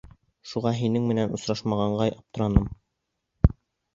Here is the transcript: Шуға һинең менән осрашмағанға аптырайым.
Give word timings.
Шуға 0.51 0.71
һинең 0.77 1.03
менән 1.09 1.35
осрашмағанға 1.37 2.07
аптырайым. 2.15 2.67